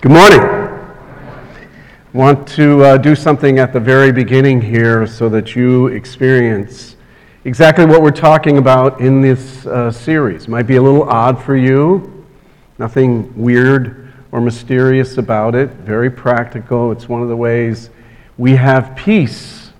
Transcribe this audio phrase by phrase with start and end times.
[0.00, 0.38] Good morning.
[0.40, 1.42] I
[2.12, 6.94] want to uh, do something at the very beginning here so that you experience
[7.44, 10.46] exactly what we're talking about in this uh, series.
[10.46, 12.24] Might be a little odd for you,
[12.78, 16.92] nothing weird or mysterious about it, very practical.
[16.92, 17.90] It's one of the ways
[18.36, 19.72] we have peace.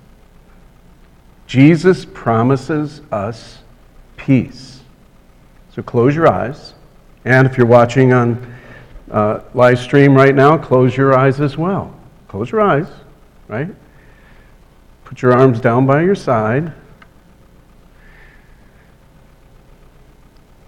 [1.46, 3.58] Jesus promises us
[4.16, 4.80] peace.
[5.72, 6.74] So close your eyes.
[7.24, 8.57] And if you're watching on
[9.10, 11.94] uh, live stream right now, close your eyes as well.
[12.28, 12.86] Close your eyes,
[13.48, 13.68] right?
[15.04, 16.72] Put your arms down by your side.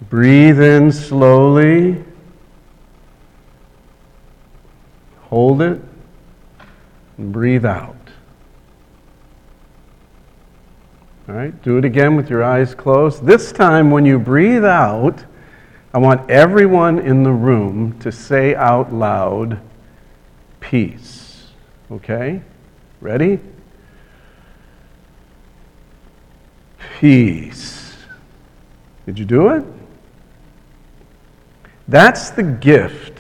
[0.09, 2.03] Breathe in slowly.
[5.23, 5.81] Hold it.
[7.19, 7.97] And breathe out.
[11.29, 13.25] All right, do it again with your eyes closed.
[13.25, 15.25] This time, when you breathe out,
[15.93, 19.61] I want everyone in the room to say out loud,
[20.61, 21.49] peace.
[21.91, 22.43] Okay?
[23.01, 23.41] Ready?
[26.99, 27.97] Peace.
[29.07, 29.65] Did you do it?
[31.89, 33.19] That's the gift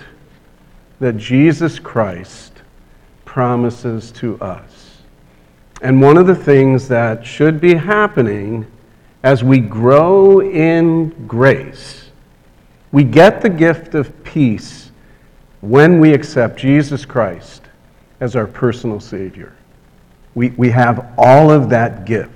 [1.00, 2.52] that Jesus Christ
[3.24, 4.98] promises to us.
[5.82, 8.66] And one of the things that should be happening
[9.22, 12.09] as we grow in grace,
[12.92, 14.90] we get the gift of peace
[15.60, 17.62] when we accept Jesus Christ
[18.20, 19.54] as our personal Savior.
[20.34, 22.30] We, we have all of that gift,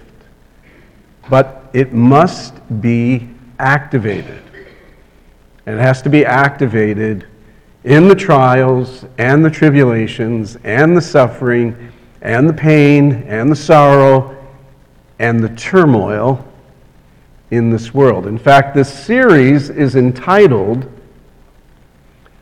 [1.29, 4.43] but it must be activated.
[5.67, 7.27] And it has to be activated
[7.85, 14.37] in the trials and the tribulations and the suffering and the pain and the sorrow
[15.19, 16.47] and the turmoil
[17.51, 18.27] in this world.
[18.27, 20.91] In fact, this series is entitled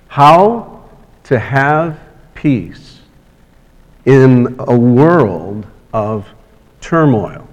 [0.09, 0.89] How
[1.25, 1.98] to Have
[2.34, 3.00] Peace
[4.05, 6.28] in a World of
[6.81, 7.47] Turmoil.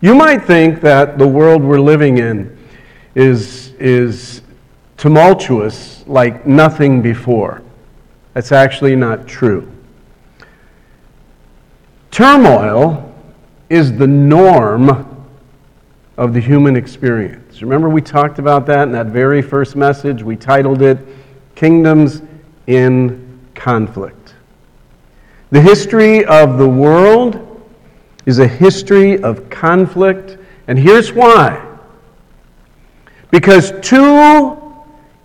[0.00, 2.56] You might think that the world we're living in
[3.14, 4.42] is, is
[4.96, 7.62] tumultuous like nothing before.
[8.34, 9.72] That's actually not true.
[12.10, 13.14] Turmoil
[13.68, 15.15] is the norm
[16.16, 17.62] of the human experience.
[17.62, 20.22] Remember, we talked about that in that very first message?
[20.22, 20.98] We titled it
[21.54, 22.22] Kingdoms
[22.66, 24.34] in Conflict.
[25.50, 27.42] The history of the world
[28.24, 31.62] is a history of conflict, and here's why.
[33.30, 34.56] Because two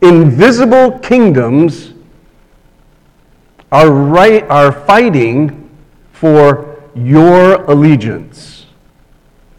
[0.01, 1.93] invisible kingdoms
[3.71, 5.69] are, right, are fighting
[6.11, 8.60] for your allegiance.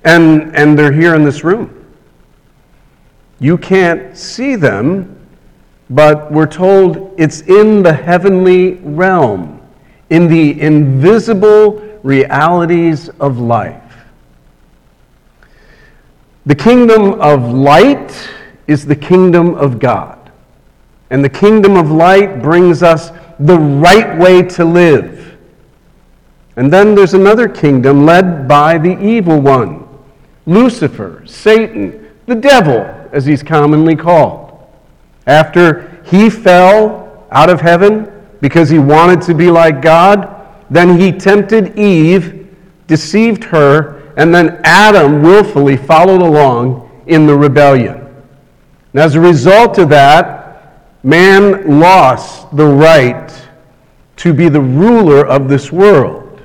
[0.04, 1.82] And, and they're here in this room.
[3.42, 5.18] You can't see them,
[5.90, 9.60] but we're told it's in the heavenly realm,
[10.10, 13.82] in the invisible realities of life.
[16.46, 18.28] The kingdom of light
[18.66, 20.18] is the kingdom of God.
[21.10, 25.36] And the kingdom of light brings us the right way to live.
[26.56, 29.81] And then there's another kingdom led by the evil one
[30.46, 32.80] Lucifer, Satan, the devil,
[33.12, 34.58] as he's commonly called.
[35.26, 38.10] After he fell out of heaven
[38.40, 42.48] because he wanted to be like God, then he tempted Eve,
[42.86, 47.94] deceived her, and then Adam willfully followed along in the rebellion.
[48.92, 53.32] And as a result of that, man lost the right
[54.16, 56.40] to be the ruler of this world.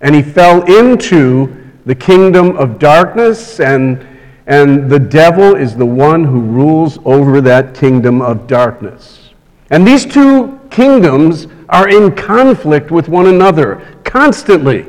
[0.00, 1.57] And he fell into
[1.88, 4.06] the kingdom of darkness, and,
[4.46, 9.30] and the devil is the one who rules over that kingdom of darkness.
[9.70, 14.84] And these two kingdoms are in conflict with one another constantly.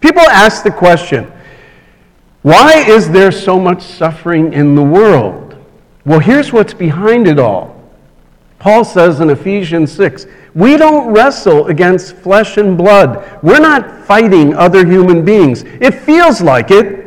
[0.00, 1.30] People ask the question
[2.40, 5.54] why is there so much suffering in the world?
[6.06, 7.78] Well, here's what's behind it all
[8.58, 10.24] Paul says in Ephesians 6
[10.54, 13.40] we don't wrestle against flesh and blood.
[13.42, 15.62] We're not fighting other human beings.
[15.62, 17.04] It feels like it.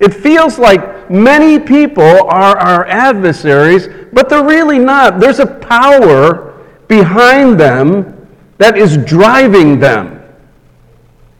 [0.00, 5.20] It feels like many people are our adversaries, but they're really not.
[5.20, 8.26] There's a power behind them
[8.58, 10.22] that is driving them.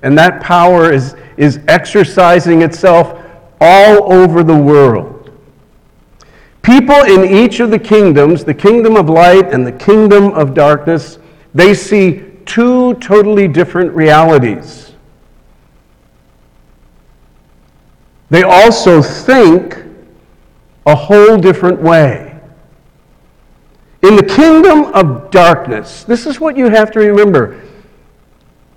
[0.03, 3.19] And that power is, is exercising itself
[3.61, 5.18] all over the world.
[6.63, 11.19] People in each of the kingdoms, the kingdom of light and the kingdom of darkness,
[11.55, 14.93] they see two totally different realities.
[18.31, 19.79] They also think
[20.87, 22.39] a whole different way.
[24.03, 27.61] In the kingdom of darkness, this is what you have to remember.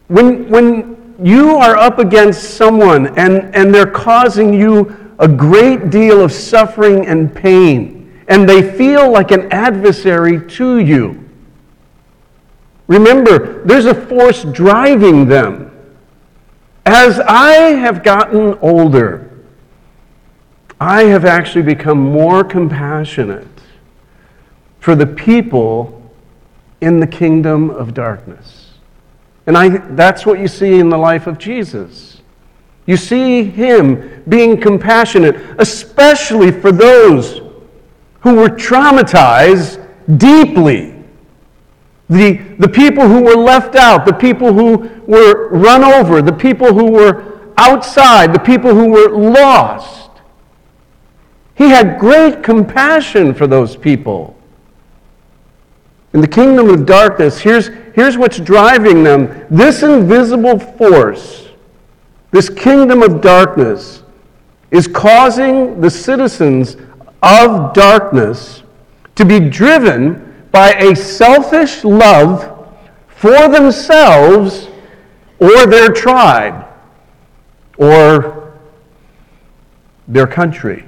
[0.08, 6.22] When, when you are up against someone and, and they're causing you a great deal
[6.22, 11.30] of suffering and pain, and they feel like an adversary to you,
[12.88, 15.68] remember, there's a force driving them.
[16.88, 19.30] As I have gotten older,
[20.80, 23.48] I have actually become more compassionate
[24.80, 26.12] for the people
[26.82, 28.74] in the kingdom of darkness.
[29.46, 32.11] And I, that's what you see in the life of Jesus.
[32.92, 37.40] You see him being compassionate, especially for those
[38.20, 39.82] who were traumatized
[40.18, 41.02] deeply.
[42.10, 46.74] The, the people who were left out, the people who were run over, the people
[46.74, 50.12] who were outside, the people who were lost.
[51.56, 54.36] He had great compassion for those people.
[56.12, 61.51] In the kingdom of darkness, here's, here's what's driving them this invisible force,
[62.32, 64.04] this kingdom of darkness,
[64.72, 66.78] is causing the citizens
[67.22, 68.64] of darkness
[69.16, 72.70] to be driven by a selfish love
[73.08, 74.70] for themselves
[75.40, 76.66] or their tribe
[77.78, 78.54] or
[80.08, 80.86] their country.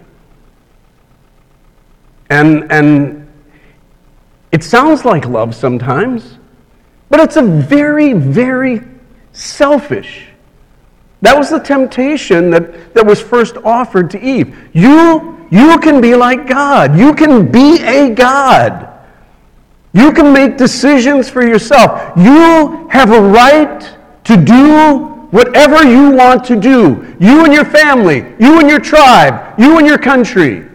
[2.30, 3.28] And, and
[4.52, 6.38] it sounds like love sometimes,
[7.10, 8.82] but it's a very, very
[9.34, 10.33] selfish.
[11.24, 14.70] That was the temptation that, that was first offered to Eve.
[14.74, 17.00] You, you can be like God.
[17.00, 18.90] You can be a God.
[19.94, 22.12] You can make decisions for yourself.
[22.18, 27.16] You have a right to do whatever you want to do.
[27.22, 30.68] You and your family, you and your tribe, you and your country.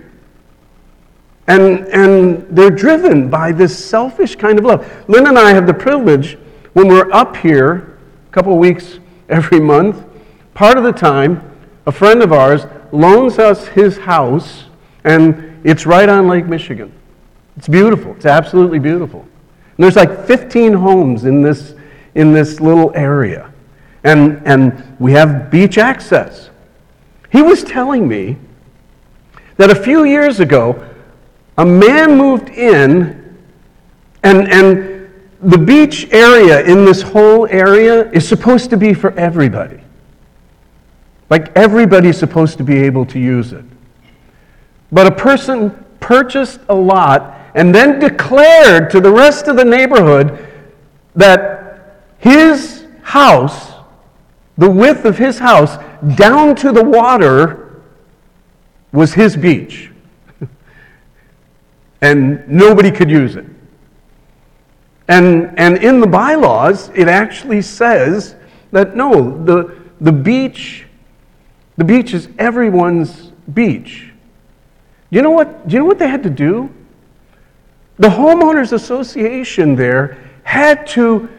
[1.47, 5.05] And, and they're driven by this selfish kind of love.
[5.09, 6.39] Lynn and I have the privilege,
[6.73, 8.99] when we're up here, a couple of weeks
[9.29, 10.08] every month,
[10.59, 11.41] part of the time,
[11.87, 14.65] a friend of ours loans us his house,
[15.05, 16.93] and it's right on Lake Michigan.
[17.57, 18.17] It's beautiful.
[18.17, 19.21] It's absolutely beautiful.
[19.21, 21.77] And there's like 15 homes in this,
[22.17, 23.53] in this little area.
[24.03, 26.51] And, and we have beach access.
[27.31, 28.37] He was telling me
[29.59, 30.85] that a few years ago,
[31.57, 33.39] a man moved in,
[34.25, 35.09] and, and
[35.41, 39.85] the beach area in this whole area is supposed to be for everybody.
[41.31, 43.65] Like everybody's supposed to be able to use it.
[44.91, 50.47] But a person purchased a lot and then declared to the rest of the neighborhood
[51.15, 53.73] that his house,
[54.57, 55.77] the width of his house,
[56.17, 57.83] down to the water,
[58.93, 59.91] was his beach
[62.01, 63.45] and nobody could use it.
[65.09, 68.37] And, and in the bylaws, it actually says
[68.73, 70.87] that no, the, the beach,
[71.79, 74.13] the beach is everyone's beach.
[75.09, 75.67] You know what?
[75.67, 76.69] Do you know what they had to do?
[77.97, 81.31] The homeowners association there had to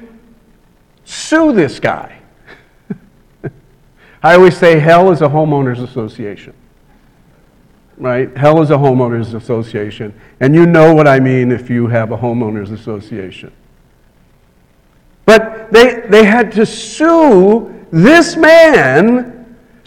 [1.05, 2.19] sue this guy.
[4.23, 6.55] I always say hell is a homeowners association
[7.99, 8.35] right?
[8.35, 10.13] Hell is a homeowners association.
[10.39, 13.51] And you know what I mean if you have a homeowners association.
[15.25, 19.38] But they, they had to sue this man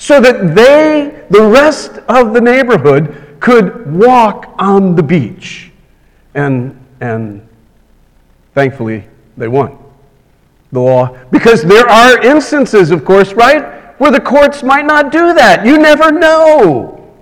[0.03, 5.71] so that they, the rest of the neighborhood, could walk on the beach.
[6.35, 7.47] And, and
[8.53, 9.05] thankfully,
[9.37, 9.79] they won
[10.73, 11.17] the law.
[11.31, 15.65] Because there are instances, of course, right, where the courts might not do that.
[15.65, 17.15] You never know.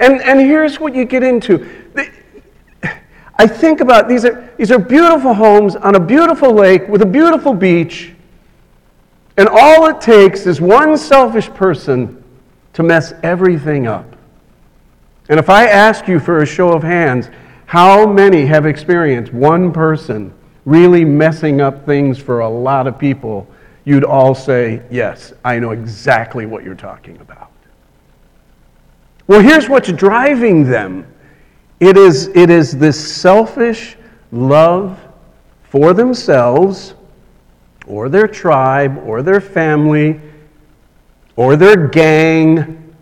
[0.00, 1.86] And, and here's what you get into.
[3.36, 7.06] I think about these are, these are beautiful homes on a beautiful lake with a
[7.06, 8.12] beautiful beach,
[9.38, 12.22] and all it takes is one selfish person
[12.72, 14.16] to mess everything up.
[15.28, 17.30] And if I ask you for a show of hands,
[17.66, 23.46] how many have experienced one person really messing up things for a lot of people?
[23.84, 27.52] You'd all say, Yes, I know exactly what you're talking about.
[29.28, 31.06] Well, here's what's driving them
[31.78, 33.96] it is, it is this selfish
[34.32, 34.98] love
[35.62, 36.94] for themselves
[37.88, 40.20] or their tribe or their family
[41.36, 42.94] or their gang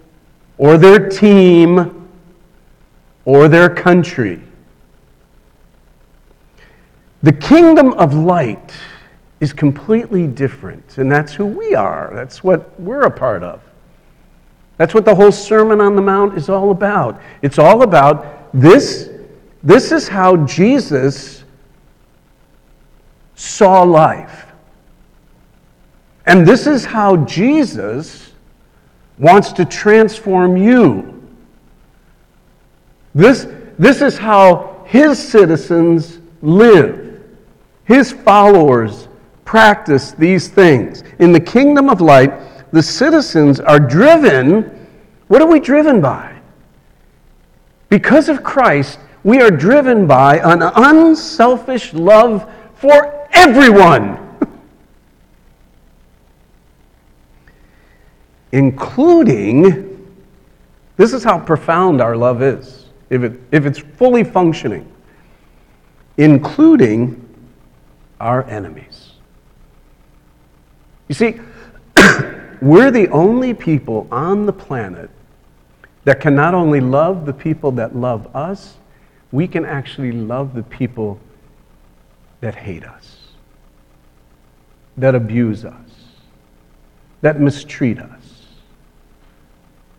[0.59, 2.09] or their team
[3.25, 4.40] or their country.
[7.23, 8.73] The kingdom of light
[9.40, 12.11] is completely different, and that's who we are.
[12.14, 13.61] That's what we're a part of.
[14.76, 17.21] That's what the whole Sermon on the Mount is all about.
[17.43, 19.11] It's all about this,
[19.62, 21.45] This is how Jesus
[23.35, 24.46] saw life.
[26.26, 28.33] And this is how Jesus
[29.18, 31.12] wants to transform you.
[33.14, 33.47] This,
[33.78, 37.25] this is how his citizens live.
[37.85, 39.09] His followers
[39.45, 41.02] practice these things.
[41.18, 42.33] In the kingdom of light,
[42.73, 44.87] the citizens are driven.
[45.28, 46.37] What are we driven by?
[47.88, 54.25] Because of Christ, we are driven by an unselfish love for everyone,
[58.53, 60.15] including,
[60.97, 64.91] this is how profound our love is, if, it, if it's fully functioning,
[66.17, 67.23] including
[68.21, 69.12] our enemies.
[71.09, 71.41] You see,
[72.61, 75.11] we're the only people on the planet
[76.05, 78.76] that can not only love the people that love us,
[79.33, 81.19] we can actually love the people
[82.41, 83.17] that hate us,
[84.97, 85.91] that abuse us,
[87.23, 88.25] that mistreat us.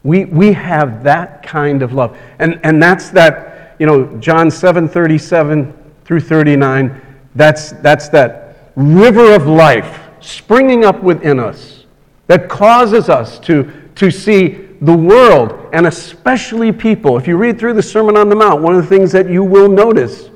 [0.07, 2.17] We, we have that kind of love.
[2.39, 5.73] And, and that's that, you know, John 7 37
[6.05, 7.01] through 39,
[7.35, 11.83] that's, that's that river of life springing up within us
[12.27, 17.17] that causes us to, to see the world, and especially people.
[17.17, 19.43] If you read through the Sermon on the Mount, one of the things that you
[19.43, 20.29] will notice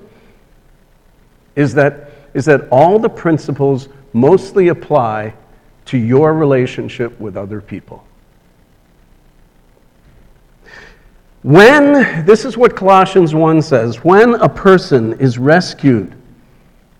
[1.55, 5.33] is that, is that all the principles mostly apply
[5.85, 8.05] to your relationship with other people.
[11.43, 16.15] When, this is what Colossians 1 says, when a person is rescued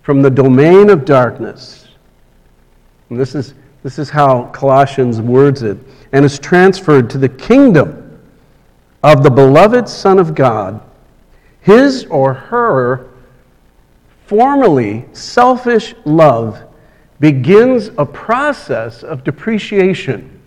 [0.02, 1.90] from the domain of darkness,
[3.10, 5.78] this is, this is how Colossians words it,
[6.12, 8.20] and is transferred to the kingdom
[9.04, 10.82] of the beloved Son of God,
[11.62, 13.10] his or her
[14.26, 16.64] formerly selfish love
[17.20, 20.41] begins a process of depreciation.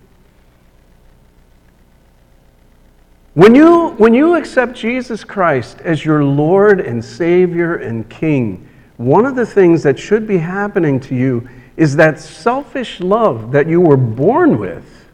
[3.35, 9.27] When you, when you accept Jesus Christ as your Lord and Savior and King, one
[9.27, 13.81] of the things that should be happening to you is that selfish love that you
[13.81, 15.09] were born with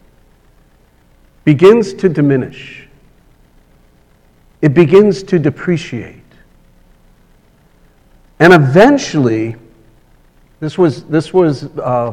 [1.45, 2.87] begins to diminish.
[4.61, 6.17] It begins to depreciate.
[8.39, 9.57] And eventually,
[10.61, 12.13] this was, this was uh,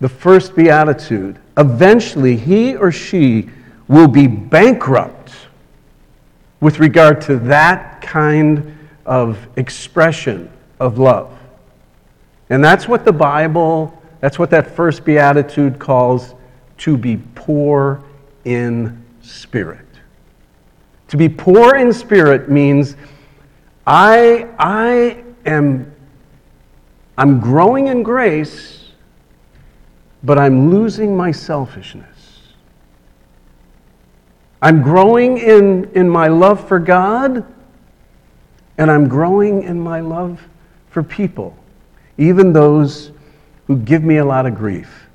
[0.00, 1.38] the first beatitude.
[1.58, 3.50] Eventually, he or she
[3.86, 5.15] will be bankrupt
[6.66, 11.32] with regard to that kind of expression of love.
[12.50, 16.34] And that's what the Bible, that's what that first beatitude calls
[16.78, 18.02] to be poor
[18.44, 19.86] in spirit.
[21.06, 22.96] To be poor in spirit means
[23.86, 25.94] I, I am
[27.16, 28.90] I'm growing in grace,
[30.24, 32.15] but I'm losing my selfishness.
[34.66, 37.46] I'm growing in, in my love for God,
[38.78, 40.44] and I'm growing in my love
[40.90, 41.56] for people,
[42.18, 43.12] even those
[43.68, 45.06] who give me a lot of grief.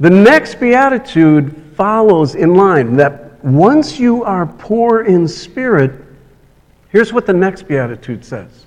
[0.00, 5.92] The next beatitude follows in line that once you are poor in spirit,
[6.88, 8.66] here's what the next beatitude says.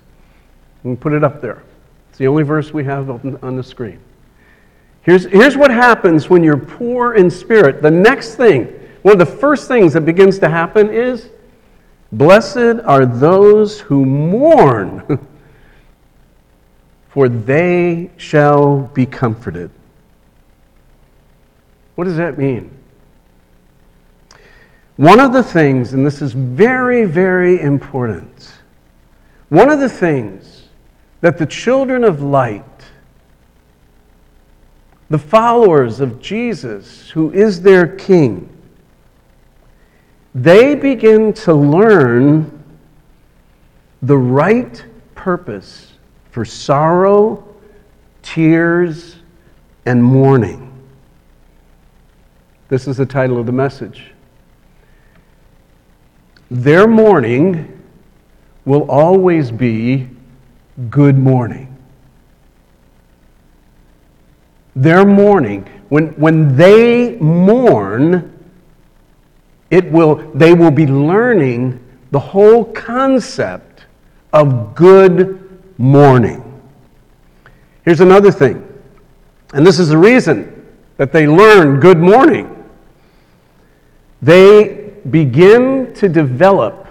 [0.83, 1.61] We put it up there.
[2.07, 3.09] It's the only verse we have
[3.43, 3.99] on the screen.
[5.05, 7.81] Here's, here's what happens when you're poor in spirit.
[7.81, 8.65] The next thing,
[9.03, 11.29] one of the first things that begins to happen is
[12.11, 15.27] Blessed are those who mourn,
[17.09, 19.69] for they shall be comforted.
[21.95, 22.71] What does that mean?
[24.95, 28.53] One of the things, and this is very, very important,
[29.49, 30.69] one of the things
[31.19, 32.63] that the children of light,
[35.09, 38.49] the followers of Jesus, who is their king,
[40.33, 42.63] they begin to learn
[44.01, 44.83] the right
[45.13, 45.93] purpose
[46.31, 47.55] for sorrow,
[48.21, 49.17] tears,
[49.85, 50.71] and mourning.
[52.67, 54.11] This is the title of the message.
[56.49, 57.81] Their mourning
[58.65, 60.09] will always be
[60.89, 61.74] good mourning.
[64.75, 68.31] Their mourning, when, when they mourn,
[69.69, 71.79] it will, they will be learning
[72.11, 73.85] the whole concept
[74.33, 76.41] of good mourning.
[77.83, 78.67] Here's another thing,
[79.53, 80.65] and this is the reason
[80.97, 82.55] that they learn good mourning
[84.25, 86.87] they begin to develop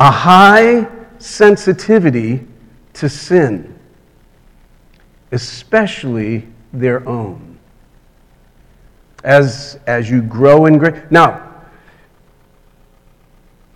[0.00, 2.46] a high sensitivity
[2.94, 3.78] to sin,
[5.30, 6.46] especially
[6.80, 7.58] their own.
[9.24, 11.00] As, as you grow in grace.
[11.10, 11.42] Now,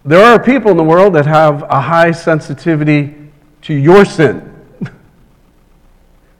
[0.04, 3.14] there are people in the world that have a high sensitivity
[3.62, 4.47] to your sin.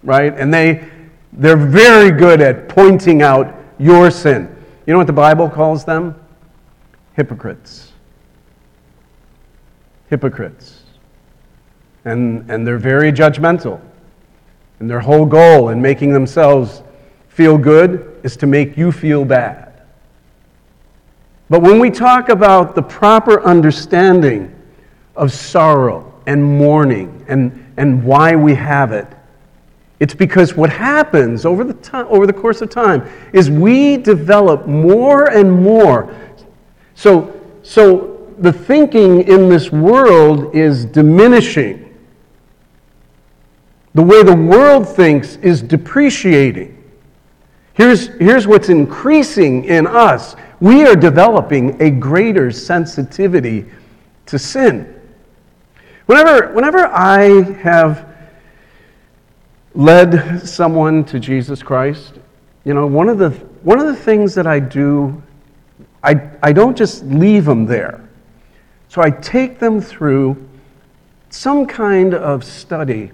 [0.02, 0.33] right?
[0.35, 0.88] And they,
[1.33, 4.55] they're very good at pointing out your sin.
[4.87, 6.14] You know what the Bible calls them?
[7.14, 7.93] Hypocrites.
[10.09, 10.83] Hypocrites.
[12.05, 13.81] And, and they're very judgmental.
[14.80, 16.82] And their whole goal in making themselves
[17.28, 19.82] feel good is to make you feel bad.
[21.49, 24.54] But when we talk about the proper understanding
[25.16, 29.06] of sorrow and mourning and, and why we have it,
[29.99, 34.66] it's because what happens over the, time, over the course of time is we develop
[34.66, 36.14] more and more.
[36.94, 41.89] So, so the thinking in this world is diminishing.
[43.94, 46.76] The way the world thinks is depreciating.
[47.75, 53.64] Here's, here's what's increasing in us we are developing a greater sensitivity
[54.26, 55.00] to sin.
[56.04, 58.06] Whenever, whenever I have
[59.75, 62.18] led someone to Jesus Christ,
[62.64, 63.30] you know, one of the,
[63.62, 65.23] one of the things that I do,
[66.02, 68.06] I, I don't just leave them there.
[68.88, 70.47] So I take them through
[71.30, 73.12] some kind of study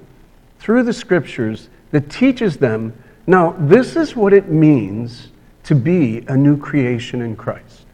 [0.67, 2.93] through the scriptures that teaches them
[3.29, 5.29] now, this is what it means
[5.63, 7.87] to be a new creation in Christ.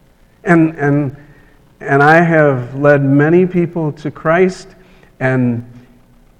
[0.44, 1.14] And, and,
[1.80, 4.68] and I have led many people to Christ,
[5.20, 5.70] and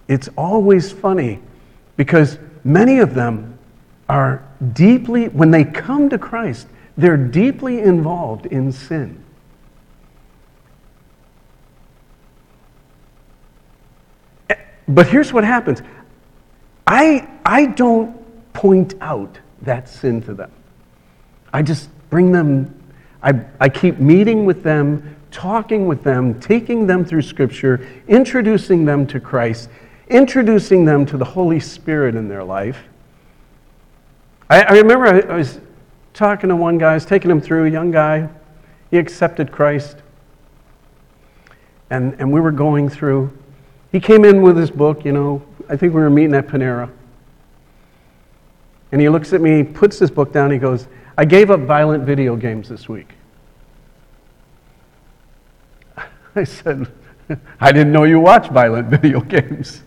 [0.09, 1.39] it's always funny
[1.99, 3.59] because many of them
[4.09, 9.23] are deeply, when they come to Christ, they're deeply involved in sin.
[14.89, 15.83] But here's what happens
[16.93, 18.15] I, I don't
[18.53, 20.53] point out that sin to them.
[21.51, 27.03] I just bring them, I, I keep meeting with them, talking with them, taking them
[27.03, 29.71] through Scripture, introducing them to Christ,
[30.09, 32.85] introducing them to the Holy Spirit in their life.
[34.51, 35.61] I, I remember I, I was
[36.13, 38.29] talking to one guy, I was taking him through, a young guy.
[38.91, 39.97] He accepted Christ.
[41.89, 43.33] And, and we were going through.
[43.93, 45.43] He came in with his book, you know.
[45.73, 46.91] I think we were meeting at Panera.
[48.93, 52.05] And he looks at me, puts his book down, he goes, I gave up violent
[52.05, 53.09] video games this week.
[56.37, 56.93] I said,
[57.59, 59.83] I didn't know you watched violent video games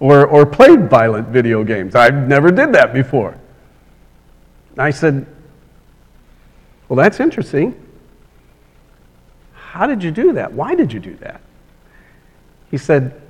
[0.00, 1.94] or, or played violent video games.
[1.94, 3.38] I never did that before.
[4.76, 5.24] I said,
[6.88, 7.80] Well, that's interesting.
[9.52, 10.52] How did you do that?
[10.52, 11.40] Why did you do that?
[12.72, 13.20] He said,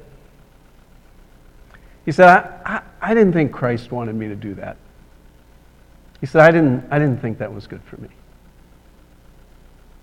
[2.05, 4.77] he said, I, I, I, didn't think Christ wanted me to do that.
[6.21, 8.09] He said, I didn't, I didn't think that was good for me.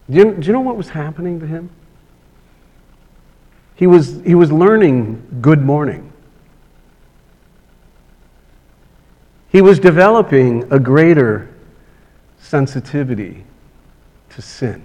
[0.10, 1.70] Do you, do you know what was happening to him?
[3.76, 6.12] He was, he was learning good mourning.
[9.50, 11.54] He was developing a greater
[12.40, 13.44] sensitivity
[14.30, 14.84] to sin.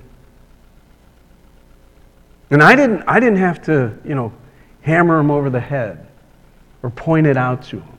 [2.50, 4.32] And I didn't, I didn't have to, you know,
[4.82, 6.05] hammer him over the head
[6.86, 7.98] or point it out to him.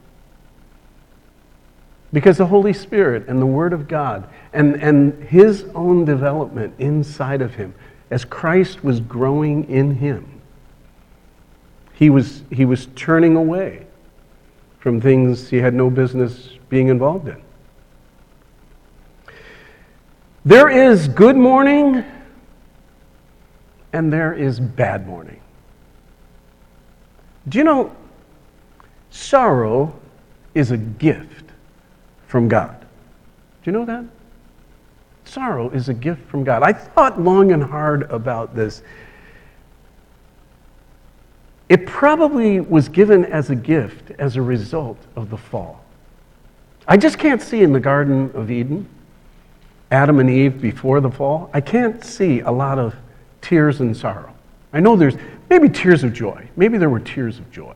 [2.13, 7.41] Because the Holy Spirit and the Word of God and, and his own development inside
[7.41, 7.75] of him,
[8.09, 10.39] as Christ was growing in him,
[11.95, 13.85] he was, he was turning away
[14.79, 17.41] from things he had no business being involved in.
[20.45, 22.05] There is good mourning
[23.91, 25.41] and there is bad mourning.
[27.49, 27.93] Do you know
[29.17, 29.93] Sorrow
[30.53, 31.45] is a gift
[32.27, 32.79] from God.
[32.79, 32.85] Do
[33.65, 34.05] you know that?
[35.25, 36.61] Sorrow is a gift from God.
[36.61, 38.83] I thought long and hard about this.
[41.67, 45.83] It probably was given as a gift as a result of the fall.
[46.87, 48.87] I just can't see in the Garden of Eden,
[49.89, 52.95] Adam and Eve before the fall, I can't see a lot of
[53.41, 54.33] tears and sorrow.
[54.71, 55.17] I know there's
[55.49, 56.47] maybe tears of joy.
[56.55, 57.73] Maybe there were tears of joy.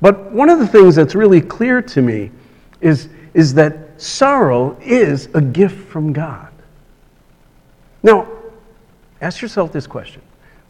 [0.00, 2.30] But one of the things that's really clear to me
[2.80, 6.52] is, is that sorrow is a gift from God.
[8.02, 8.28] Now,
[9.20, 10.22] ask yourself this question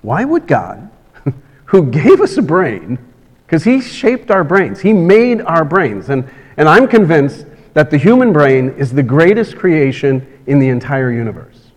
[0.02, 0.90] Why would God,
[1.66, 2.98] who gave us a brain,
[3.46, 7.98] because He shaped our brains, He made our brains, and, and I'm convinced that the
[7.98, 11.70] human brain is the greatest creation in the entire universe.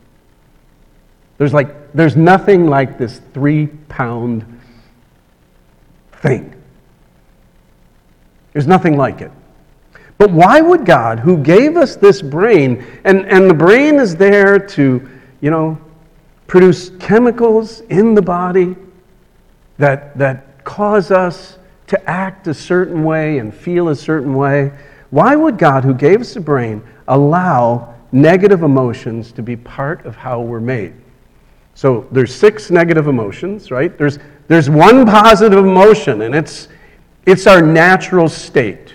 [1.38, 4.46] There's like, there's nothing like this three pound
[6.14, 6.61] thing.
[8.54, 9.32] There's nothing like it.
[10.18, 14.60] But why would God, who gave us this brain, and, and the brain is there
[14.60, 15.10] to,
[15.42, 15.80] you know,
[16.46, 18.76] produce chemicals in the body
[19.78, 24.72] that, that cause us to act a certain way and feel a certain way,
[25.10, 30.16] why would God, who gave us the brain, allow negative emotions to be part of
[30.16, 30.94] how we're made?
[31.74, 33.98] So there's six negative emotions, right?
[33.98, 36.68] There's, there's one positive emotion, and it's,
[37.26, 38.94] it's our natural state.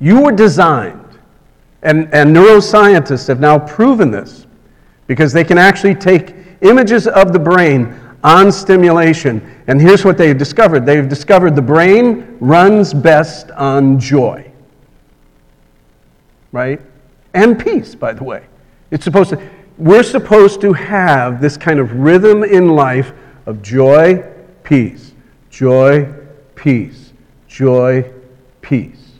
[0.00, 1.18] You were designed,
[1.82, 4.46] and, and neuroscientists have now proven this
[5.06, 9.62] because they can actually take images of the brain on stimulation.
[9.66, 14.50] And here's what they've discovered they've discovered the brain runs best on joy.
[16.52, 16.80] Right?
[17.34, 18.46] And peace, by the way.
[18.90, 23.12] It's supposed to, we're supposed to have this kind of rhythm in life
[23.46, 24.24] of joy,
[24.64, 25.12] peace,
[25.50, 26.12] joy,
[26.58, 27.12] peace,
[27.46, 28.10] joy,
[28.60, 29.12] peace.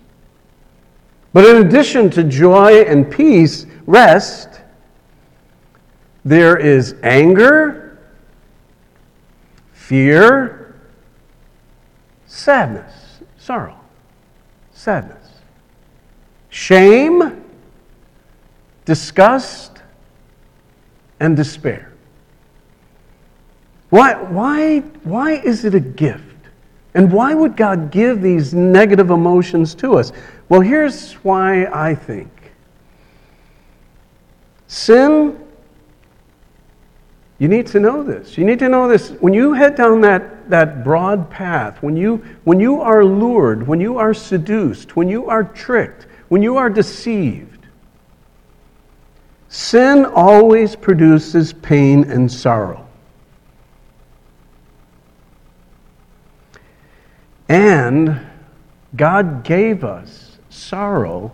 [1.32, 4.60] But in addition to joy and peace, rest,
[6.24, 7.98] there is anger,
[9.72, 10.74] fear,
[12.26, 13.78] sadness, sorrow,
[14.72, 15.26] sadness,
[16.50, 17.44] shame,
[18.84, 19.82] disgust,
[21.20, 21.92] and despair.
[23.90, 26.27] Why, why, why is it a gift?
[26.98, 30.10] And why would God give these negative emotions to us?
[30.48, 32.28] Well, here's why I think
[34.66, 35.38] sin,
[37.38, 38.36] you need to know this.
[38.36, 39.10] You need to know this.
[39.10, 43.78] When you head down that, that broad path, when you, when you are lured, when
[43.78, 47.64] you are seduced, when you are tricked, when you are deceived,
[49.46, 52.87] sin always produces pain and sorrow.
[57.48, 58.26] And
[58.96, 61.32] God gave us sorrow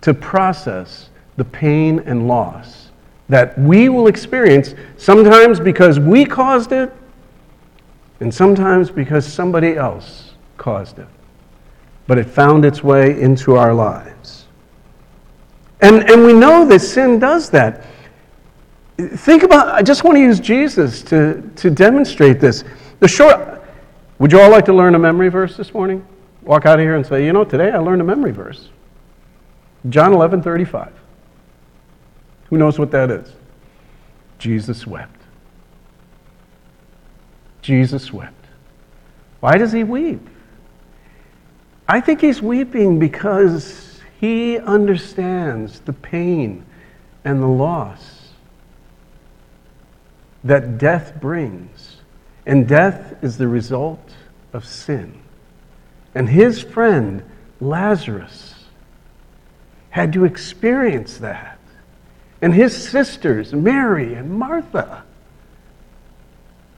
[0.00, 2.88] to process the pain and loss
[3.28, 6.92] that we will experience, sometimes because we caused it,
[8.20, 11.06] and sometimes because somebody else caused it.
[12.06, 14.46] But it found its way into our lives.
[15.80, 17.84] And, and we know that sin does that.
[18.96, 22.64] Think about, I just want to use Jesus to, to demonstrate this.
[22.98, 23.57] The short,
[24.18, 26.06] would you all like to learn a memory verse this morning?
[26.42, 28.68] Walk out of here and say, you know, today I learned a memory verse.
[29.88, 30.92] John 11 35.
[32.50, 33.32] Who knows what that is?
[34.38, 35.20] Jesus wept.
[37.62, 38.34] Jesus wept.
[39.40, 40.26] Why does he weep?
[41.86, 46.64] I think he's weeping because he understands the pain
[47.24, 48.30] and the loss
[50.44, 51.97] that death brings
[52.48, 54.14] and death is the result
[54.54, 55.20] of sin.
[56.14, 57.22] And his friend,
[57.60, 58.54] Lazarus,
[59.90, 61.58] had to experience that.
[62.40, 65.04] And his sisters, Mary and Martha,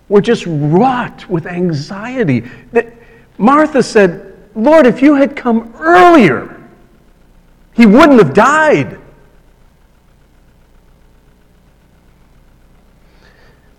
[0.08, 2.40] were just wrought with anxiety.
[2.72, 2.92] That
[3.38, 6.60] Martha said, Lord, if you had come earlier,
[7.74, 8.99] he wouldn't have died.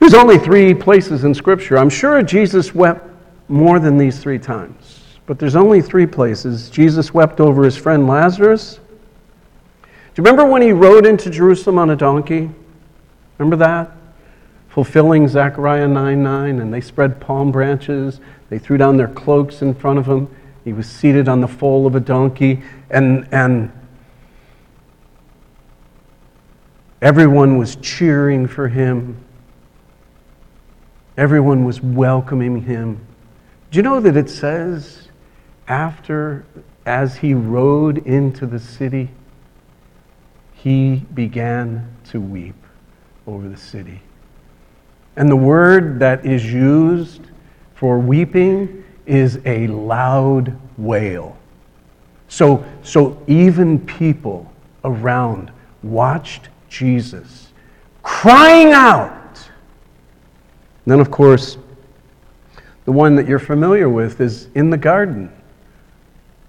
[0.02, 1.78] There's only three places in Scripture.
[1.78, 3.08] I'm sure Jesus wept
[3.48, 6.72] more than these three times, but there's only three places.
[6.72, 8.80] Jesus wept over his friend Lazarus.
[9.84, 12.50] Do you remember when he rode into Jerusalem on a donkey?
[13.38, 13.92] Remember that?
[14.70, 18.20] Fulfilling Zechariah 9 9, and they spread palm branches.
[18.50, 20.28] They threw down their cloaks in front of him.
[20.64, 23.72] He was seated on the foal of a donkey, and, and
[27.04, 29.24] everyone was cheering for him.
[31.22, 33.00] Everyone was welcoming him.
[33.70, 35.10] Do you know that it says,
[35.68, 36.44] after,
[36.88, 39.08] as he rode into the city,
[40.52, 42.56] he began to weep
[43.28, 44.02] over the city.
[45.16, 47.22] And the word that is used
[47.76, 51.38] for weeping is a loud wail.
[52.30, 54.52] So, so even people
[54.84, 55.52] around
[55.84, 57.50] watched Jesus
[58.02, 59.21] crying out
[60.86, 61.58] and then, of course,
[62.86, 65.32] the one that you're familiar with is in the garden.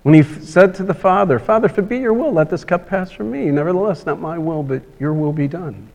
[0.03, 2.88] When he said to the Father, Father, if it be your will, let this cup
[2.88, 3.51] pass from me.
[3.51, 5.88] Nevertheless, not my will, but your will be done.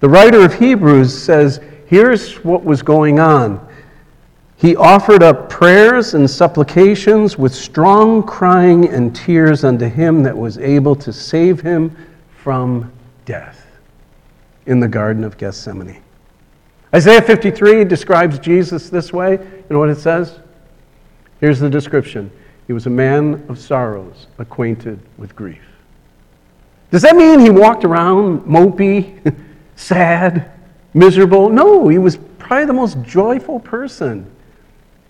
[0.00, 3.66] The writer of Hebrews says, here's what was going on.
[4.56, 10.58] He offered up prayers and supplications with strong crying and tears unto him that was
[10.58, 11.96] able to save him
[12.36, 12.92] from
[13.24, 13.64] death.
[14.66, 16.02] in the Garden of Gethsemane.
[16.94, 19.32] Isaiah 53 describes Jesus this way.
[19.32, 20.38] You know what it says?
[21.40, 22.30] Here's the description
[22.66, 25.62] He was a man of sorrows, acquainted with grief.
[26.90, 29.34] Does that mean he walked around mopey,
[29.76, 30.50] sad,
[30.94, 31.50] miserable?
[31.50, 34.30] No, he was probably the most joyful person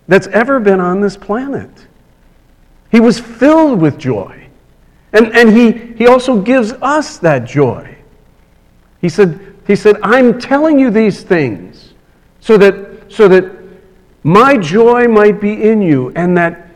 [0.09, 1.71] that's ever been on this planet.
[2.91, 4.49] He was filled with joy.
[5.13, 7.97] And, and he, he also gives us that joy.
[9.01, 11.93] He said, he said, I'm telling you these things
[12.41, 13.53] so that, so that
[14.25, 16.71] my joy might be in you and that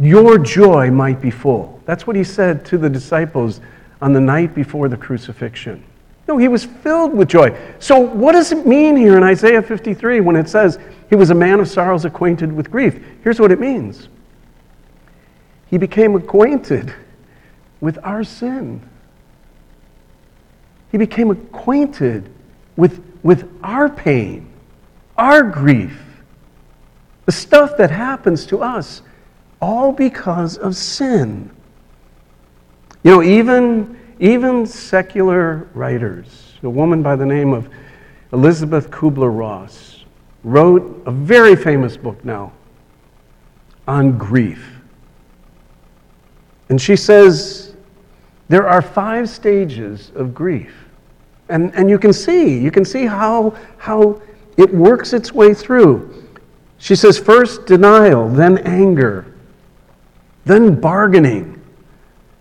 [0.00, 1.80] your joy might be full.
[1.86, 3.60] That's what he said to the disciples
[4.00, 5.84] on the night before the crucifixion.
[6.26, 7.56] No, he was filled with joy.
[7.78, 11.34] So, what does it mean here in Isaiah 53 when it says he was a
[11.34, 13.04] man of sorrows acquainted with grief?
[13.22, 14.08] Here's what it means
[15.70, 16.92] He became acquainted
[17.80, 18.88] with our sin.
[20.90, 22.31] He became acquainted
[22.76, 24.50] with, with our pain,
[25.16, 25.98] our grief,
[27.26, 29.02] the stuff that happens to us,
[29.60, 31.50] all because of sin.
[33.04, 37.68] You know, even, even secular writers, a woman by the name of
[38.32, 40.04] Elizabeth Kubler Ross,
[40.44, 42.52] wrote a very famous book now
[43.86, 44.72] on grief.
[46.68, 47.74] And she says
[48.48, 50.74] there are five stages of grief.
[51.52, 54.22] And, and you can see, you can see how, how
[54.56, 56.24] it works its way through.
[56.78, 59.34] She says first denial, then anger,
[60.46, 61.62] then bargaining,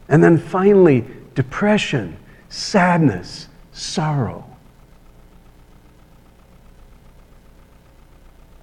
[0.07, 1.03] and then finally
[1.35, 2.15] depression,
[2.47, 4.45] sadness, sorrow.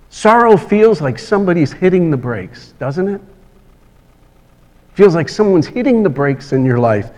[0.09, 3.21] Sorrow feels like somebody's hitting the brakes, doesn't it?
[4.95, 7.11] Feels like someone's hitting the brakes in your life.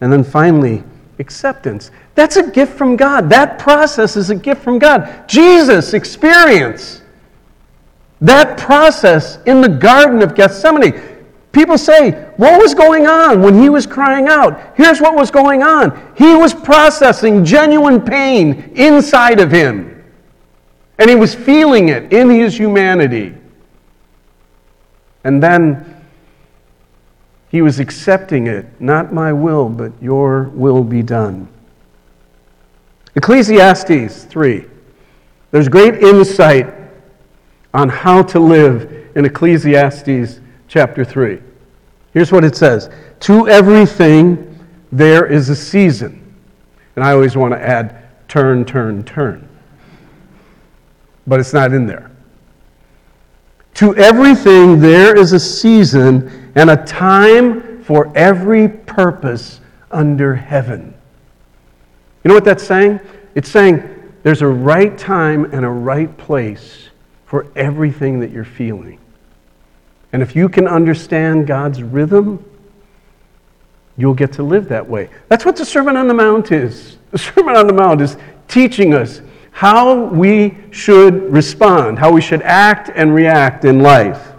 [0.00, 0.84] And then finally,
[1.18, 1.90] acceptance.
[2.14, 3.30] That's a gift from God.
[3.30, 5.28] That process is a gift from God.
[5.28, 7.02] Jesus' experience,
[8.20, 11.00] that process in the Garden of Gethsemane.
[11.52, 14.76] People say, What was going on when he was crying out?
[14.76, 16.14] Here's what was going on.
[16.16, 20.04] He was processing genuine pain inside of him.
[20.98, 23.34] And he was feeling it in his humanity.
[25.24, 25.95] And then
[27.48, 28.66] he was accepting it.
[28.80, 31.48] Not my will, but your will be done.
[33.14, 34.64] Ecclesiastes 3.
[35.50, 36.74] There's great insight
[37.72, 41.40] on how to live in Ecclesiastes chapter 3.
[42.12, 44.58] Here's what it says To everything
[44.92, 46.22] there is a season.
[46.96, 49.46] And I always want to add turn, turn, turn.
[51.26, 52.10] But it's not in there.
[53.74, 59.60] To everything there is a season and a time for every purpose
[59.92, 60.92] under heaven.
[62.24, 62.98] You know what that's saying?
[63.36, 63.88] It's saying
[64.24, 66.88] there's a right time and a right place
[67.26, 68.98] for everything that you're feeling.
[70.12, 72.44] And if you can understand God's rhythm,
[73.96, 75.10] you'll get to live that way.
[75.28, 76.96] That's what the Sermon on the Mount is.
[77.10, 78.16] The Sermon on the Mount is
[78.48, 84.32] teaching us how we should respond, how we should act and react in life.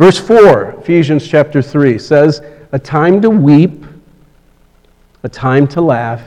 [0.00, 2.40] Verse 4, Ephesians chapter 3 says,
[2.72, 3.84] A time to weep,
[5.24, 6.22] a time to laugh,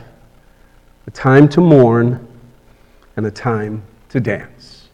[1.08, 2.28] a time to mourn,
[3.18, 4.90] and a time to dance.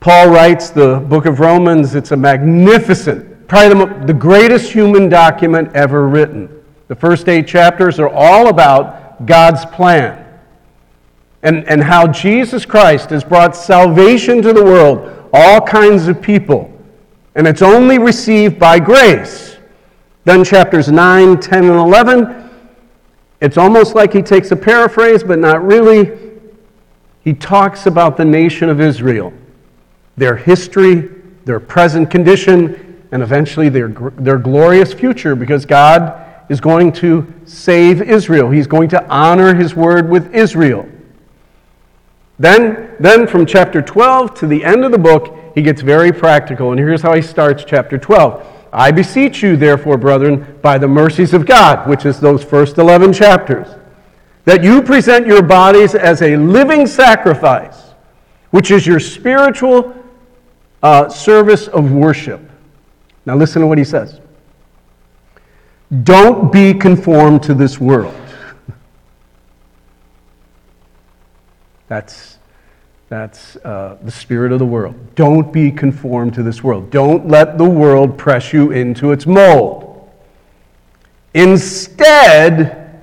[0.00, 6.08] Paul writes the book of Romans, it's a magnificent, probably the, greatest human document ever
[6.08, 6.48] written.
[6.88, 10.26] The first eight chapters are all about God's plan
[11.42, 16.78] and, and how Jesus Christ has brought salvation to the world, all kinds of people
[17.34, 19.56] and it's only received by grace.
[20.24, 22.50] Then chapters 9, 10, and 11,
[23.40, 26.18] it's almost like he takes a paraphrase, but not really.
[27.22, 29.32] He talks about the nation of Israel,
[30.16, 31.08] their history,
[31.44, 38.02] their present condition, and eventually their, their glorious future because God is going to save
[38.02, 38.50] Israel.
[38.50, 40.88] He's going to honor his word with Israel.
[42.40, 46.70] Then, then from chapter 12 to the end of the book, he gets very practical.
[46.70, 48.46] And here's how he starts chapter 12.
[48.72, 53.12] I beseech you, therefore, brethren, by the mercies of God, which is those first 11
[53.12, 53.68] chapters,
[54.46, 57.90] that you present your bodies as a living sacrifice,
[58.52, 59.94] which is your spiritual
[60.82, 62.40] uh, service of worship.
[63.26, 64.18] Now, listen to what he says.
[66.04, 68.14] Don't be conformed to this world.
[71.90, 72.38] That's
[73.08, 74.94] that's uh, the spirit of the world.
[75.16, 76.92] Don't be conformed to this world.
[76.92, 80.08] Don't let the world press you into its mold.
[81.34, 83.02] Instead,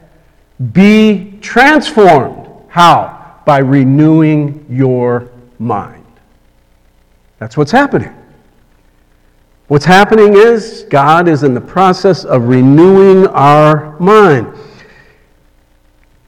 [0.72, 2.48] be transformed.
[2.70, 3.42] How?
[3.46, 6.06] By renewing your mind.
[7.38, 8.16] That's what's happening.
[9.68, 14.58] What's happening is God is in the process of renewing our mind.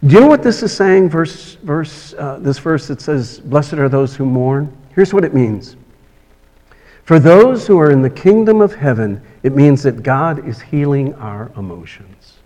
[0.05, 1.09] Do you know what this is saying?
[1.09, 4.75] Verse, verse, uh, this verse that says, Blessed are those who mourn.
[4.95, 5.75] Here's what it means
[7.03, 11.13] For those who are in the kingdom of heaven, it means that God is healing
[11.15, 12.37] our emotions.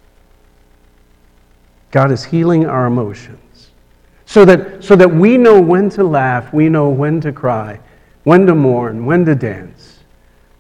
[1.92, 3.70] God is healing our emotions.
[4.26, 7.80] So that, so that we know when to laugh, we know when to cry,
[8.24, 10.00] when to mourn, when to dance.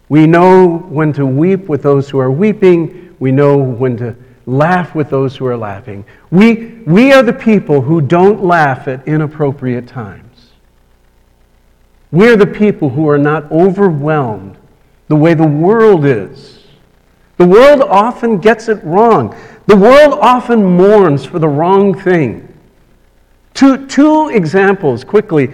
[0.09, 4.93] We know when to weep with those who are weeping, we know when to laugh
[4.93, 6.05] with those who are laughing.
[6.31, 10.51] We, we are the people who don't laugh at inappropriate times.
[12.11, 14.57] We're the people who are not overwhelmed
[15.07, 16.59] the way the world is.
[17.37, 19.35] The world often gets it wrong.
[19.65, 22.47] The world often mourns for the wrong thing.
[23.53, 25.51] Two, two examples quickly.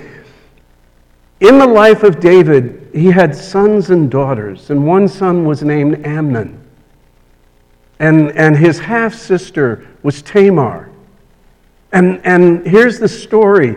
[1.40, 6.06] In the life of David, he had sons and daughters, and one son was named
[6.06, 6.60] Amnon
[8.00, 10.90] and, and his half sister was Tamar.
[11.92, 13.76] And, and here's the story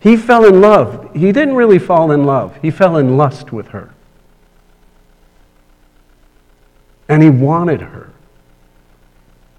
[0.00, 1.10] he fell in love.
[1.14, 3.92] He didn't really fall in love, he fell in lust with her.
[7.08, 8.12] And he wanted her.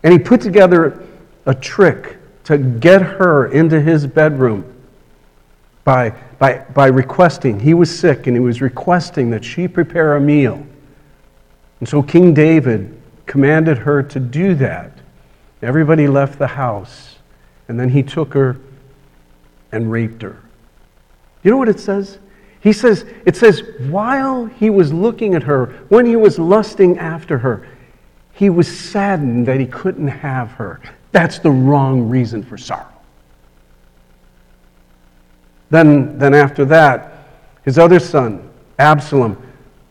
[0.04, 1.06] And he put together
[1.46, 4.64] a trick to get her into his bedroom
[5.84, 7.60] by, by, by requesting.
[7.60, 10.66] He was sick and he was requesting that she prepare a meal.
[11.80, 12.99] And so King David
[13.30, 14.92] commanded her to do that.
[15.62, 17.20] Everybody left the house,
[17.68, 18.58] and then he took her
[19.72, 20.42] and raped her.
[21.44, 22.18] You know what it says?
[22.60, 27.38] He says, it says, while he was looking at her, when he was lusting after
[27.38, 27.68] her,
[28.34, 30.82] he was saddened that he couldn't have her.
[31.12, 32.88] That's the wrong reason for sorrow.
[35.70, 37.28] Then, then after that,
[37.64, 39.38] his other son, Absalom,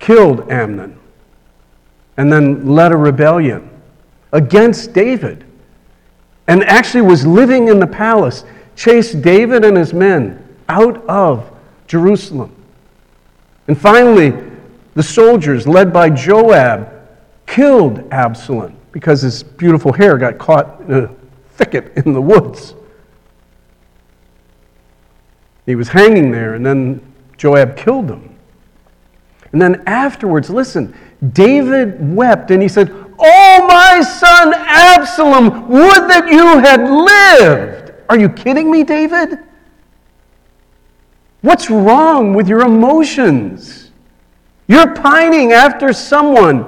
[0.01, 0.98] killed Amnon
[2.19, 3.71] and then led a rebellion
[4.33, 5.45] against David
[6.49, 11.51] and actually was living in the palace, chased David and his men out of
[11.87, 12.55] Jerusalem.
[13.69, 14.35] And finally,
[14.95, 16.93] the soldiers, led by Joab,
[17.47, 21.15] killed Absalom because his beautiful hair got caught in a
[21.53, 22.75] thicket in the woods.
[25.67, 27.01] He was hanging there, and then
[27.37, 28.37] Joab killed him.
[29.53, 30.95] And then afterwards, listen,
[31.33, 37.93] David wept and he said, Oh, my son Absalom, would that you had lived.
[38.09, 39.39] Are you kidding me, David?
[41.41, 43.91] What's wrong with your emotions?
[44.69, 46.67] You're pining after someone.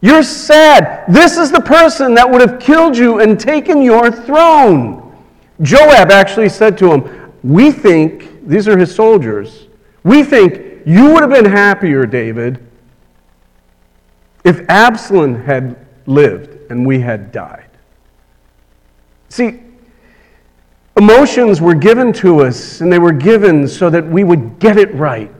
[0.00, 1.04] You're sad.
[1.08, 5.16] This is the person that would have killed you and taken your throne.
[5.62, 9.68] Joab actually said to him, We think, these are his soldiers,
[10.02, 12.66] we think you would have been happier, David,
[14.44, 15.76] if Absalom had
[16.06, 17.68] lived and we had died.
[19.30, 19.60] See,
[20.96, 24.94] emotions were given to us, and they were given so that we would get it
[24.94, 25.30] right.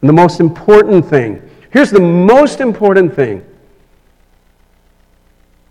[0.00, 3.44] And the most important thing here's the most important thing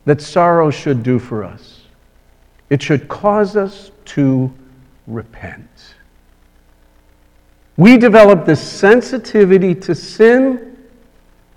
[0.06, 1.82] that sorrow should do for us
[2.70, 4.52] it should cause us to
[5.06, 5.96] repent.
[7.76, 10.71] We develop this sensitivity to sin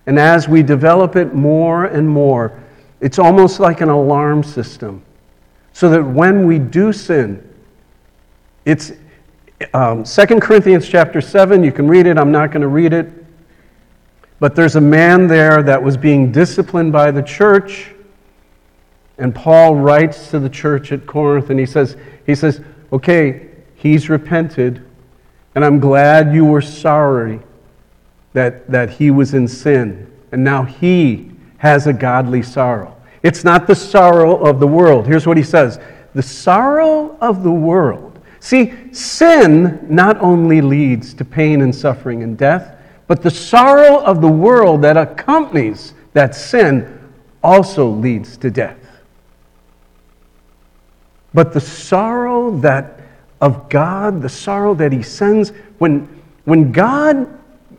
[0.06, 2.60] and as we develop it more and more,
[3.00, 5.02] it's almost like an alarm system.
[5.72, 7.42] So that when we do sin,
[8.64, 8.92] it's
[9.72, 13.10] um, 2 Corinthians chapter 7, you can read it, I'm not going to read it.
[14.40, 17.92] But there's a man there that was being disciplined by the church.
[19.16, 22.60] And Paul writes to the church at Corinth and he says, he says,
[22.92, 24.84] okay, he's repented,
[25.54, 27.40] and I'm glad you were sorry
[28.35, 32.95] that, that he was in sin, and now he has a godly sorrow.
[33.22, 35.07] It's not the sorrow of the world.
[35.07, 35.80] Here's what he says
[36.12, 38.20] The sorrow of the world.
[38.41, 42.76] See, sin not only leads to pain and suffering and death,
[43.07, 47.01] but the sorrow of the world that accompanies that sin
[47.43, 48.76] also leads to death.
[51.32, 53.01] But the sorrow that
[53.41, 56.09] of God, the sorrow that He sends, when,
[56.45, 57.26] when God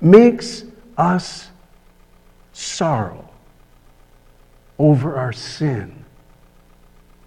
[0.01, 0.63] makes
[0.97, 1.49] us
[2.53, 3.29] sorrow
[4.79, 6.05] over our sin.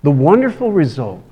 [0.03, 1.25] The wonderful result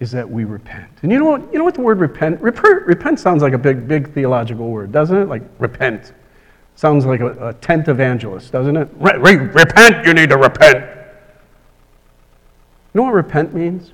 [0.00, 0.90] is that we repent.
[1.02, 1.52] And you know what?
[1.52, 2.40] You know what the word repent?
[2.40, 5.28] Repent, repent sounds like a big, big theological word, doesn't it?
[5.28, 6.12] Like repent.
[6.76, 8.88] Sounds like a, a tent evangelist, doesn't it?
[8.94, 10.84] Re- re- repent, you need to repent.
[12.94, 13.92] You know what repent means?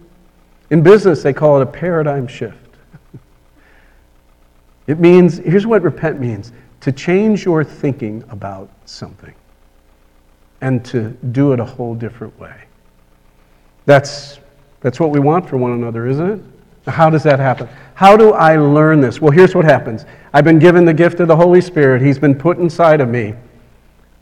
[0.70, 2.63] In business, they call it a paradigm shift.
[4.86, 9.34] It means, here's what repent means to change your thinking about something
[10.60, 12.54] and to do it a whole different way.
[13.86, 14.38] That's,
[14.80, 16.40] that's what we want for one another, isn't it?
[16.90, 17.68] How does that happen?
[17.94, 19.20] How do I learn this?
[19.20, 22.34] Well, here's what happens I've been given the gift of the Holy Spirit, He's been
[22.34, 23.34] put inside of me.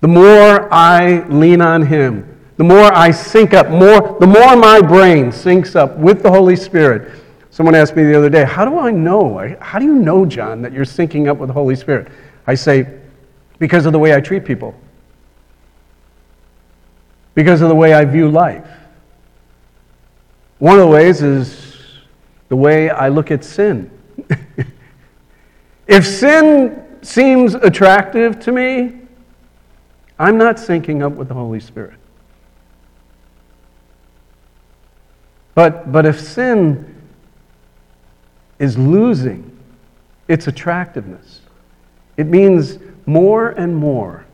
[0.00, 4.80] The more I lean on Him, the more I sync up, more, the more my
[4.80, 7.21] brain syncs up with the Holy Spirit.
[7.52, 9.54] Someone asked me the other day, How do I know?
[9.60, 12.08] How do you know, John, that you're syncing up with the Holy Spirit?
[12.46, 12.98] I say,
[13.58, 14.74] Because of the way I treat people,
[17.34, 18.66] because of the way I view life.
[20.60, 21.76] One of the ways is
[22.48, 23.90] the way I look at sin.
[25.86, 28.98] if sin seems attractive to me,
[30.18, 31.98] I'm not syncing up with the Holy Spirit.
[35.54, 36.91] But, but if sin
[38.58, 39.56] is losing
[40.28, 41.40] its attractiveness,
[42.16, 44.24] it means more and more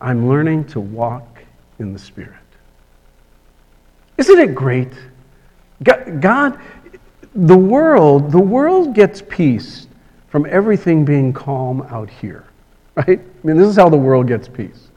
[0.00, 1.42] I'm learning to walk
[1.78, 2.34] in the Spirit.
[4.18, 4.92] Isn't it great?
[5.82, 6.60] God,
[7.34, 9.86] the world, the world gets peace
[10.28, 12.44] from everything being calm out here,
[12.96, 13.18] right?
[13.18, 14.88] I mean, this is how the world gets peace.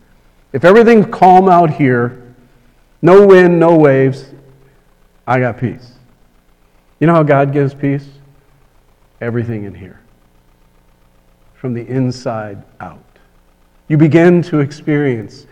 [0.53, 2.23] If everything's calm out here,
[3.01, 4.31] no wind, no waves,
[5.25, 5.93] I got peace.
[6.99, 8.07] You know how God gives peace?
[9.21, 9.99] Everything in here.
[11.55, 13.03] From the inside out.
[13.87, 15.47] You begin to experience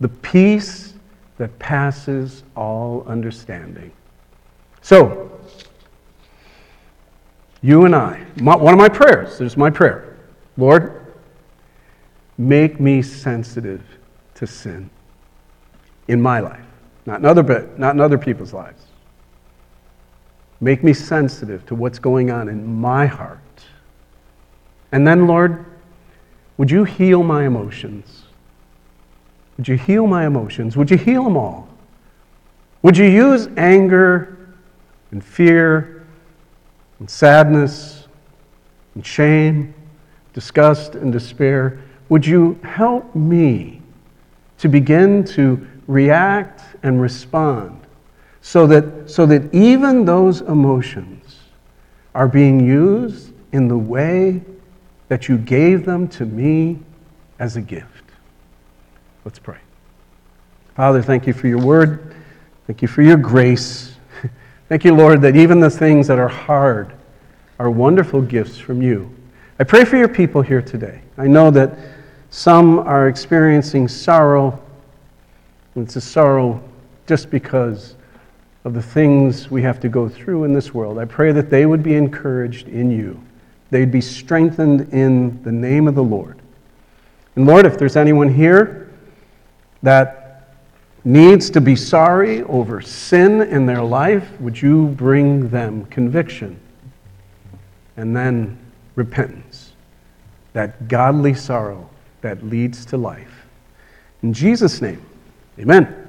[0.00, 0.94] the peace
[1.38, 3.92] that passes all understanding.
[4.82, 5.30] So,
[7.62, 10.16] you and I, one of my prayers, there's my prayer
[10.56, 11.14] Lord,
[12.36, 13.82] make me sensitive
[14.34, 14.90] to sin
[16.08, 16.64] in my life,
[17.06, 18.87] not in other, not in other people's lives.
[20.60, 23.38] Make me sensitive to what's going on in my heart.
[24.90, 25.64] And then, Lord,
[26.56, 28.24] would you heal my emotions?
[29.56, 30.76] Would you heal my emotions?
[30.76, 31.68] Would you heal them all?
[32.82, 34.56] Would you use anger
[35.10, 36.06] and fear
[36.98, 38.08] and sadness
[38.94, 39.74] and shame,
[40.32, 41.80] disgust and despair?
[42.08, 43.82] Would you help me
[44.58, 47.86] to begin to react and respond
[48.42, 51.40] so that, so that even those emotions
[52.14, 54.42] are being used in the way
[55.08, 56.78] that you gave them to me
[57.38, 58.04] as a gift.
[59.24, 59.58] Let's pray.
[60.74, 62.14] Father, thank you for your word.
[62.66, 63.94] Thank you for your grace.
[64.68, 66.92] Thank you, Lord, that even the things that are hard
[67.58, 69.10] are wonderful gifts from you.
[69.58, 71.00] I pray for your people here today.
[71.16, 71.76] I know that
[72.30, 74.62] some are experiencing sorrow.
[75.74, 76.62] It's a sorrow
[77.06, 77.96] just because
[78.64, 80.98] of the things we have to go through in this world.
[80.98, 83.20] I pray that they would be encouraged in you.
[83.70, 86.38] They'd be strengthened in the name of the Lord.
[87.36, 88.92] And Lord, if there's anyone here
[89.82, 90.54] that
[91.04, 96.58] needs to be sorry over sin in their life, would you bring them conviction
[97.96, 98.58] and then
[98.94, 99.72] repentance,
[100.52, 101.88] that godly sorrow
[102.20, 103.46] that leads to life.
[104.22, 105.00] In Jesus' name,
[105.58, 106.07] amen.